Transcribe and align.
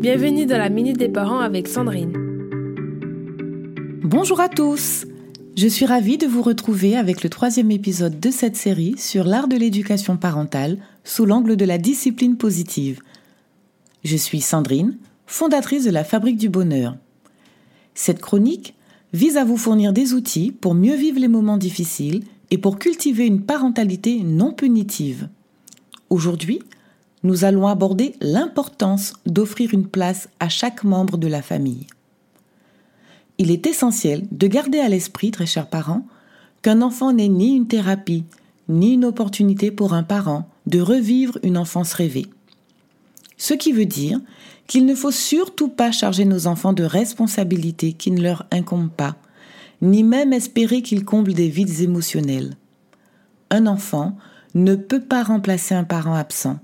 Bienvenue 0.00 0.46
dans 0.46 0.56
la 0.56 0.70
Minute 0.70 0.96
des 0.96 1.10
Parents 1.10 1.40
avec 1.40 1.68
Sandrine. 1.68 2.14
Bonjour 4.02 4.40
à 4.40 4.48
tous 4.48 5.04
Je 5.58 5.68
suis 5.68 5.84
ravie 5.84 6.16
de 6.16 6.26
vous 6.26 6.40
retrouver 6.40 6.96
avec 6.96 7.22
le 7.22 7.28
troisième 7.28 7.70
épisode 7.70 8.18
de 8.18 8.30
cette 8.30 8.56
série 8.56 8.94
sur 8.96 9.24
l'art 9.24 9.46
de 9.46 9.58
l'éducation 9.58 10.16
parentale 10.16 10.78
sous 11.04 11.26
l'angle 11.26 11.54
de 11.54 11.66
la 11.66 11.76
discipline 11.76 12.38
positive. 12.38 13.02
Je 14.02 14.16
suis 14.16 14.40
Sandrine, 14.40 14.96
fondatrice 15.26 15.84
de 15.84 15.90
la 15.90 16.02
Fabrique 16.02 16.38
du 16.38 16.48
Bonheur. 16.48 16.96
Cette 17.92 18.22
chronique 18.22 18.74
vise 19.12 19.36
à 19.36 19.44
vous 19.44 19.58
fournir 19.58 19.92
des 19.92 20.14
outils 20.14 20.50
pour 20.50 20.72
mieux 20.72 20.96
vivre 20.96 21.20
les 21.20 21.28
moments 21.28 21.58
difficiles 21.58 22.22
et 22.50 22.56
pour 22.56 22.78
cultiver 22.78 23.26
une 23.26 23.42
parentalité 23.42 24.22
non 24.22 24.54
punitive. 24.54 25.28
Aujourd'hui, 26.08 26.60
nous 27.22 27.44
allons 27.44 27.66
aborder 27.66 28.14
l'importance 28.20 29.14
d'offrir 29.26 29.74
une 29.74 29.86
place 29.86 30.28
à 30.40 30.48
chaque 30.48 30.84
membre 30.84 31.18
de 31.18 31.26
la 31.26 31.42
famille. 31.42 31.86
Il 33.38 33.50
est 33.50 33.66
essentiel 33.66 34.26
de 34.30 34.46
garder 34.46 34.80
à 34.80 34.88
l'esprit, 34.88 35.30
très 35.30 35.46
chers 35.46 35.68
parents, 35.68 36.06
qu'un 36.62 36.82
enfant 36.82 37.12
n'est 37.12 37.28
ni 37.28 37.54
une 37.56 37.68
thérapie, 37.68 38.24
ni 38.68 38.94
une 38.94 39.04
opportunité 39.04 39.70
pour 39.70 39.94
un 39.94 40.02
parent 40.02 40.48
de 40.66 40.80
revivre 40.80 41.38
une 41.42 41.56
enfance 41.56 41.92
rêvée. 41.92 42.26
Ce 43.36 43.54
qui 43.54 43.72
veut 43.72 43.86
dire 43.86 44.20
qu'il 44.66 44.86
ne 44.86 44.94
faut 44.94 45.10
surtout 45.10 45.68
pas 45.68 45.90
charger 45.90 46.24
nos 46.24 46.46
enfants 46.46 46.72
de 46.72 46.84
responsabilités 46.84 47.94
qui 47.94 48.10
ne 48.10 48.22
leur 48.22 48.46
incombent 48.50 48.90
pas, 48.90 49.16
ni 49.82 50.04
même 50.04 50.32
espérer 50.32 50.82
qu'ils 50.82 51.04
comblent 51.04 51.32
des 51.32 51.48
vides 51.48 51.80
émotionnels. 51.80 52.56
Un 53.50 53.66
enfant 53.66 54.16
ne 54.54 54.74
peut 54.74 55.00
pas 55.00 55.22
remplacer 55.22 55.74
un 55.74 55.84
parent 55.84 56.14
absent, 56.14 56.58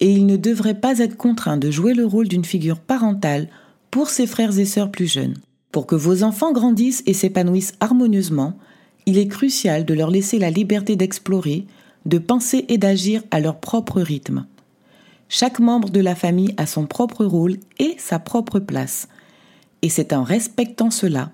et 0.00 0.10
il 0.10 0.26
ne 0.26 0.36
devrait 0.36 0.80
pas 0.80 0.98
être 0.98 1.16
contraint 1.16 1.56
de 1.56 1.70
jouer 1.70 1.94
le 1.94 2.06
rôle 2.06 2.28
d'une 2.28 2.44
figure 2.44 2.80
parentale 2.80 3.48
pour 3.90 4.08
ses 4.08 4.26
frères 4.26 4.58
et 4.58 4.64
sœurs 4.64 4.90
plus 4.90 5.06
jeunes. 5.06 5.36
Pour 5.72 5.86
que 5.86 5.94
vos 5.94 6.22
enfants 6.22 6.52
grandissent 6.52 7.02
et 7.06 7.14
s'épanouissent 7.14 7.74
harmonieusement, 7.80 8.58
il 9.06 9.18
est 9.18 9.28
crucial 9.28 9.84
de 9.84 9.94
leur 9.94 10.10
laisser 10.10 10.38
la 10.38 10.50
liberté 10.50 10.96
d'explorer, 10.96 11.66
de 12.06 12.18
penser 12.18 12.64
et 12.68 12.78
d'agir 12.78 13.22
à 13.30 13.40
leur 13.40 13.60
propre 13.60 14.00
rythme. 14.00 14.46
Chaque 15.28 15.58
membre 15.58 15.90
de 15.90 16.00
la 16.00 16.14
famille 16.14 16.54
a 16.56 16.66
son 16.66 16.86
propre 16.86 17.24
rôle 17.24 17.56
et 17.78 17.96
sa 17.98 18.18
propre 18.18 18.60
place. 18.60 19.08
Et 19.82 19.88
c'est 19.88 20.12
en 20.12 20.22
respectant 20.22 20.90
cela 20.90 21.30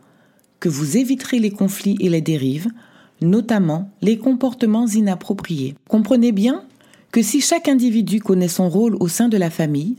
que 0.59 0.69
vous 0.69 0.97
éviterez 0.97 1.39
les 1.39 1.51
conflits 1.51 1.97
et 2.01 2.09
les 2.09 2.21
dérives, 2.21 2.69
notamment 3.21 3.91
les 4.03 4.19
comportements 4.19 4.87
inappropriés. 4.87 5.75
Comprenez 5.89 6.33
bien 6.33 6.65
que 7.12 7.22
si 7.22 7.41
chaque 7.41 7.69
individu 7.69 8.20
connaît 8.20 8.48
son 8.48 8.69
rôle 8.69 8.97
au 9.00 9.08
sein 9.08 9.28
de 9.28 9.36
la 9.36 9.50
famille, 9.50 9.97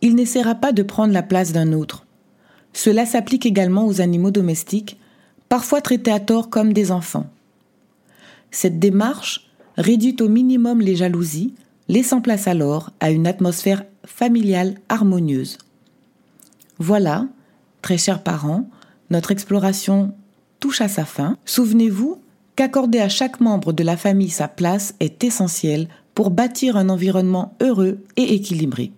il 0.00 0.14
n'essaiera 0.14 0.54
pas 0.54 0.72
de 0.72 0.82
prendre 0.82 1.12
la 1.12 1.22
place 1.22 1.52
d'un 1.52 1.72
autre. 1.72 2.06
Cela 2.72 3.06
s'applique 3.06 3.46
également 3.46 3.86
aux 3.86 4.00
animaux 4.00 4.30
domestiques, 4.30 4.98
parfois 5.48 5.80
traités 5.80 6.12
à 6.12 6.20
tort 6.20 6.50
comme 6.50 6.72
des 6.72 6.92
enfants. 6.92 7.26
Cette 8.50 8.78
démarche 8.78 9.48
réduit 9.76 10.16
au 10.20 10.28
minimum 10.28 10.80
les 10.80 10.96
jalousies, 10.96 11.54
laissant 11.88 12.20
place 12.20 12.46
alors 12.46 12.90
à 13.00 13.10
une 13.10 13.26
atmosphère 13.26 13.84
familiale 14.04 14.74
harmonieuse. 14.88 15.58
Voilà, 16.78 17.26
très 17.82 17.98
chers 17.98 18.22
parents, 18.22 18.68
notre 19.10 19.30
exploration 19.30 20.14
touche 20.60 20.80
à 20.80 20.88
sa 20.88 21.04
fin. 21.04 21.36
Souvenez-vous 21.44 22.20
qu'accorder 22.56 23.00
à 23.00 23.08
chaque 23.08 23.40
membre 23.40 23.72
de 23.72 23.82
la 23.82 23.96
famille 23.96 24.30
sa 24.30 24.48
place 24.48 24.94
est 25.00 25.24
essentiel 25.24 25.88
pour 26.18 26.30
bâtir 26.32 26.76
un 26.76 26.88
environnement 26.88 27.54
heureux 27.62 27.98
et 28.16 28.34
équilibré. 28.34 28.90